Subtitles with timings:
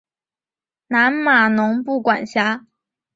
[0.87, 2.65] 南马农布管辖。